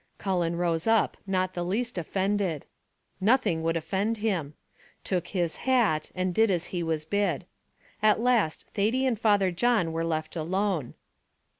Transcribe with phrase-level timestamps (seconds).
[0.17, 2.65] Cullen rose up, not the least offended
[3.19, 4.55] nothing would offend him
[5.03, 7.45] took his hat, and did as he was bid.
[8.01, 10.95] At last Thady and Father John were left alone.